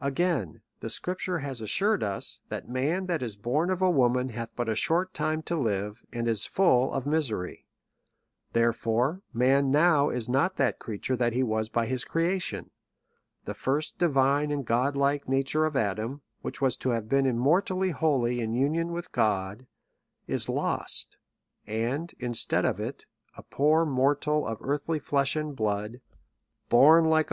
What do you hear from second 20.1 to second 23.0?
is lost; and, instead of